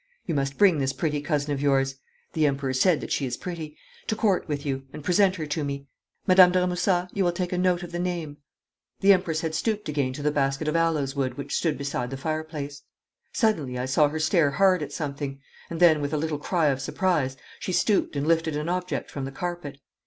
[0.25, 1.97] You must bring this pretty cousin of yours
[2.33, 3.77] the Emperor said that she is pretty
[4.07, 5.85] to Court with you, and present her to me.
[6.25, 8.37] Madame de Remusat, you will take a note of the name.'
[9.01, 12.17] The Empress had stooped again to the basket of aloes wood which stood beside the
[12.17, 12.81] fireplace.
[13.31, 16.81] Suddenly I saw her stare hard at something, and then, with a little cry of
[16.81, 19.77] surprise, she stooped and lifted an object from the carpet.